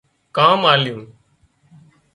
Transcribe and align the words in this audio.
ڪام 0.35 0.59
آليون 0.73 1.01